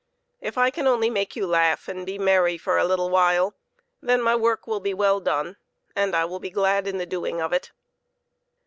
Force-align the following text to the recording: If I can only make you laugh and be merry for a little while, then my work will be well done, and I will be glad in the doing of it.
If 0.39 0.57
I 0.57 0.71
can 0.71 0.87
only 0.87 1.11
make 1.11 1.35
you 1.35 1.45
laugh 1.45 1.87
and 1.87 2.07
be 2.07 2.17
merry 2.17 2.57
for 2.57 2.79
a 2.79 2.85
little 2.85 3.11
while, 3.11 3.53
then 4.01 4.19
my 4.19 4.35
work 4.35 4.65
will 4.65 4.79
be 4.79 4.95
well 4.95 5.19
done, 5.19 5.57
and 5.95 6.15
I 6.15 6.25
will 6.25 6.39
be 6.39 6.49
glad 6.49 6.87
in 6.87 6.97
the 6.97 7.05
doing 7.05 7.39
of 7.39 7.53
it. 7.53 7.69